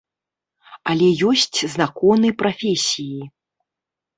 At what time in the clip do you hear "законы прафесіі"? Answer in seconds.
1.77-3.21